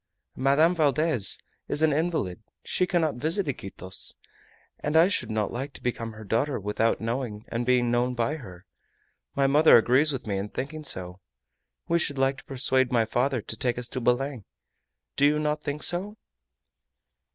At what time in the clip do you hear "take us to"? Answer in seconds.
13.55-14.01